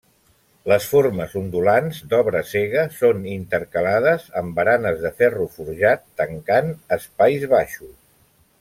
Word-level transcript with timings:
Les 0.71 0.85
formes 0.91 1.35
ondulants, 1.41 1.99
d'obra 2.13 2.41
cega, 2.53 2.85
són 3.01 3.27
intercalades 3.35 4.25
amb 4.41 4.57
baranes 4.61 4.97
de 5.05 5.13
ferro 5.21 5.47
forjat 5.59 6.05
tancant 6.23 6.73
espais 6.99 7.47
baixos. 7.57 7.95